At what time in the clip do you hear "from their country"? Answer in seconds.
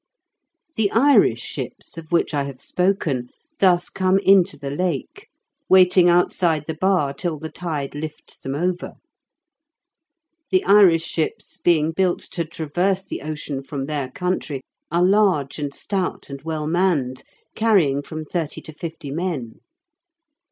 13.61-14.61